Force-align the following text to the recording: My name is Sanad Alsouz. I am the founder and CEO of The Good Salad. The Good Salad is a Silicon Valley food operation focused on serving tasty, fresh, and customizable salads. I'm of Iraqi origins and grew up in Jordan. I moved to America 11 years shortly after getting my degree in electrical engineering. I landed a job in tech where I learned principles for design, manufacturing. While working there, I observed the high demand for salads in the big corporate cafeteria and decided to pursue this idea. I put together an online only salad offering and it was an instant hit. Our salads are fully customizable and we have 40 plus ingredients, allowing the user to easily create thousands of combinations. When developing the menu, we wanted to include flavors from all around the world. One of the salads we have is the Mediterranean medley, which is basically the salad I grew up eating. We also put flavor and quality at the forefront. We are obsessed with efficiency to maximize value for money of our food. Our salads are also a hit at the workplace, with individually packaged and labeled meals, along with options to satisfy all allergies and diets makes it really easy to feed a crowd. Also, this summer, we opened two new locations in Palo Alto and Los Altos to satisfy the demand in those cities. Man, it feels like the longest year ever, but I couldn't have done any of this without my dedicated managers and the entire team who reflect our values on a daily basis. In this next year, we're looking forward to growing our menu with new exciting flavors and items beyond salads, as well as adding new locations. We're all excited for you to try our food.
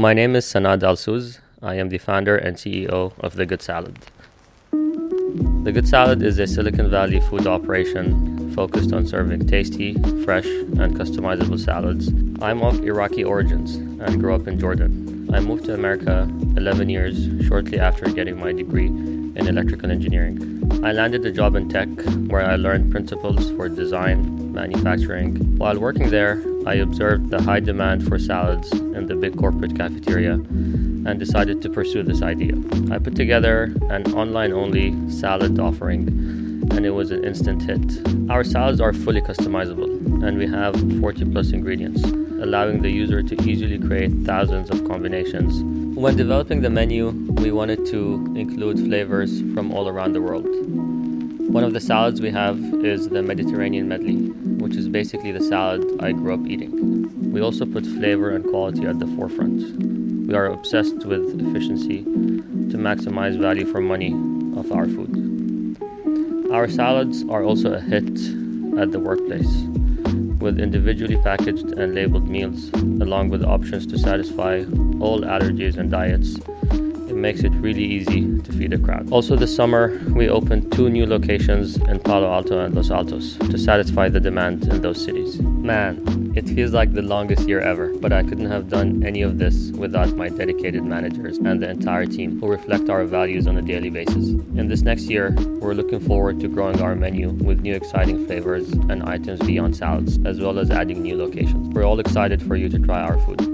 My 0.00 0.14
name 0.14 0.34
is 0.34 0.46
Sanad 0.46 0.80
Alsouz. 0.80 1.40
I 1.60 1.74
am 1.74 1.90
the 1.90 1.98
founder 1.98 2.34
and 2.34 2.56
CEO 2.56 3.12
of 3.20 3.36
The 3.36 3.44
Good 3.44 3.60
Salad. 3.60 3.98
The 4.72 5.72
Good 5.74 5.86
Salad 5.86 6.22
is 6.22 6.38
a 6.38 6.46
Silicon 6.46 6.88
Valley 6.88 7.20
food 7.20 7.46
operation 7.46 8.50
focused 8.54 8.94
on 8.94 9.06
serving 9.06 9.46
tasty, 9.46 9.92
fresh, 10.24 10.46
and 10.46 10.96
customizable 10.96 11.60
salads. 11.60 12.08
I'm 12.40 12.62
of 12.62 12.82
Iraqi 12.82 13.24
origins 13.24 13.74
and 13.74 14.18
grew 14.18 14.34
up 14.34 14.48
in 14.48 14.58
Jordan. 14.58 15.28
I 15.34 15.40
moved 15.40 15.66
to 15.66 15.74
America 15.74 16.26
11 16.56 16.88
years 16.88 17.46
shortly 17.46 17.78
after 17.78 18.06
getting 18.06 18.40
my 18.40 18.52
degree 18.54 18.88
in 19.36 19.46
electrical 19.46 19.90
engineering. 19.90 20.36
I 20.82 20.92
landed 20.92 21.24
a 21.26 21.32
job 21.32 21.54
in 21.56 21.68
tech 21.68 21.88
where 22.28 22.44
I 22.44 22.56
learned 22.56 22.90
principles 22.90 23.50
for 23.52 23.68
design, 23.68 24.52
manufacturing. 24.52 25.56
While 25.56 25.78
working 25.78 26.10
there, 26.10 26.42
I 26.66 26.74
observed 26.74 27.30
the 27.30 27.42
high 27.42 27.60
demand 27.60 28.06
for 28.06 28.18
salads 28.18 28.72
in 28.72 29.06
the 29.06 29.14
big 29.14 29.36
corporate 29.36 29.76
cafeteria 29.76 30.34
and 30.34 31.18
decided 31.18 31.62
to 31.62 31.70
pursue 31.70 32.02
this 32.02 32.22
idea. 32.22 32.54
I 32.90 32.98
put 32.98 33.16
together 33.16 33.74
an 33.88 34.12
online 34.14 34.52
only 34.52 34.94
salad 35.10 35.58
offering 35.58 36.39
and 36.70 36.86
it 36.86 36.90
was 36.90 37.10
an 37.10 37.24
instant 37.24 37.62
hit. 37.62 38.30
Our 38.30 38.44
salads 38.44 38.80
are 38.80 38.92
fully 38.92 39.20
customizable 39.20 40.24
and 40.24 40.38
we 40.38 40.46
have 40.46 40.74
40 41.00 41.26
plus 41.32 41.50
ingredients, 41.50 42.02
allowing 42.04 42.82
the 42.82 42.90
user 42.90 43.22
to 43.22 43.42
easily 43.42 43.78
create 43.78 44.12
thousands 44.24 44.70
of 44.70 44.86
combinations. 44.86 45.62
When 45.96 46.16
developing 46.16 46.62
the 46.62 46.70
menu, 46.70 47.08
we 47.42 47.50
wanted 47.50 47.86
to 47.86 48.14
include 48.36 48.78
flavors 48.78 49.40
from 49.54 49.72
all 49.72 49.88
around 49.88 50.12
the 50.12 50.20
world. 50.20 50.46
One 51.50 51.64
of 51.64 51.72
the 51.72 51.80
salads 51.80 52.20
we 52.20 52.30
have 52.30 52.58
is 52.84 53.08
the 53.08 53.22
Mediterranean 53.22 53.88
medley, 53.88 54.16
which 54.62 54.76
is 54.76 54.88
basically 54.88 55.32
the 55.32 55.42
salad 55.42 55.84
I 56.00 56.12
grew 56.12 56.34
up 56.34 56.46
eating. 56.46 57.32
We 57.32 57.40
also 57.40 57.66
put 57.66 57.84
flavor 57.84 58.30
and 58.30 58.44
quality 58.44 58.86
at 58.86 58.98
the 59.00 59.06
forefront. 59.16 60.28
We 60.28 60.34
are 60.34 60.46
obsessed 60.46 61.04
with 61.04 61.40
efficiency 61.40 62.04
to 62.04 62.76
maximize 62.76 63.36
value 63.36 63.66
for 63.66 63.80
money 63.80 64.12
of 64.58 64.70
our 64.70 64.86
food. 64.86 65.29
Our 66.52 66.68
salads 66.68 67.22
are 67.28 67.44
also 67.44 67.74
a 67.74 67.80
hit 67.80 68.10
at 68.76 68.90
the 68.90 68.98
workplace, 68.98 69.50
with 70.40 70.58
individually 70.58 71.16
packaged 71.22 71.70
and 71.78 71.94
labeled 71.94 72.28
meals, 72.28 72.70
along 72.74 73.28
with 73.30 73.44
options 73.44 73.86
to 73.86 73.98
satisfy 73.98 74.64
all 74.98 75.20
allergies 75.20 75.76
and 75.76 75.90
diets 75.90 76.38
makes 77.20 77.40
it 77.40 77.52
really 77.54 77.84
easy 77.84 78.38
to 78.40 78.52
feed 78.52 78.72
a 78.72 78.78
crowd. 78.78 79.10
Also, 79.12 79.36
this 79.36 79.54
summer, 79.54 80.00
we 80.08 80.28
opened 80.28 80.72
two 80.72 80.88
new 80.88 81.06
locations 81.06 81.76
in 81.76 82.00
Palo 82.00 82.32
Alto 82.32 82.58
and 82.60 82.74
Los 82.74 82.90
Altos 82.90 83.36
to 83.36 83.58
satisfy 83.58 84.08
the 84.08 84.20
demand 84.20 84.66
in 84.68 84.80
those 84.80 85.02
cities. 85.04 85.40
Man, 85.40 86.32
it 86.36 86.48
feels 86.48 86.72
like 86.72 86.92
the 86.92 87.02
longest 87.02 87.48
year 87.48 87.60
ever, 87.60 87.92
but 87.98 88.12
I 88.12 88.22
couldn't 88.22 88.50
have 88.50 88.68
done 88.68 89.04
any 89.04 89.22
of 89.22 89.38
this 89.38 89.70
without 89.72 90.16
my 90.16 90.28
dedicated 90.28 90.84
managers 90.84 91.38
and 91.38 91.60
the 91.60 91.68
entire 91.68 92.06
team 92.06 92.40
who 92.40 92.46
reflect 92.46 92.88
our 92.88 93.04
values 93.04 93.46
on 93.46 93.56
a 93.56 93.62
daily 93.62 93.90
basis. 93.90 94.30
In 94.56 94.68
this 94.68 94.82
next 94.82 95.04
year, 95.04 95.34
we're 95.60 95.74
looking 95.74 96.00
forward 96.00 96.40
to 96.40 96.48
growing 96.48 96.80
our 96.80 96.94
menu 96.94 97.30
with 97.30 97.60
new 97.60 97.74
exciting 97.74 98.26
flavors 98.26 98.70
and 98.72 99.02
items 99.02 99.40
beyond 99.40 99.76
salads, 99.76 100.18
as 100.24 100.40
well 100.40 100.58
as 100.58 100.70
adding 100.70 101.02
new 101.02 101.16
locations. 101.16 101.68
We're 101.74 101.84
all 101.84 102.00
excited 102.00 102.42
for 102.42 102.56
you 102.56 102.68
to 102.68 102.78
try 102.78 103.00
our 103.00 103.18
food. 103.18 103.49